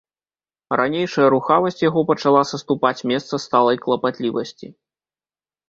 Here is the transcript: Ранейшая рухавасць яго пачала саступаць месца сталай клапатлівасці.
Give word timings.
Ранейшая 0.79 1.27
рухавасць 1.33 1.77
яго 1.89 2.01
пачала 2.09 2.41
саступаць 2.53 2.95
месца 3.13 3.43
сталай 3.47 3.81
клапатлівасці. 3.87 4.67